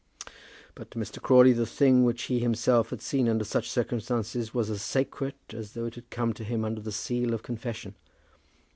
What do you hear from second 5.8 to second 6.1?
it had